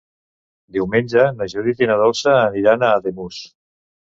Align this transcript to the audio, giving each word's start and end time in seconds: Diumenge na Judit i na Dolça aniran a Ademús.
Diumenge 0.77 1.25
na 1.35 1.47
Judit 1.53 1.83
i 1.85 1.91
na 1.91 1.99
Dolça 2.01 2.33
aniran 2.39 2.87
a 2.87 2.91
Ademús. 3.03 3.45